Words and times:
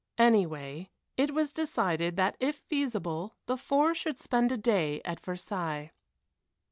Anyway, 0.17 0.89
it 1.15 1.31
was 1.31 1.53
decided 1.53 2.15
that 2.15 2.35
if 2.39 2.55
feasible 2.57 3.35
the 3.45 3.55
four 3.55 3.93
should 3.93 4.17
spend 4.17 4.51
a 4.51 4.57
day 4.57 4.99
at 5.05 5.19
Versailles. 5.19 5.91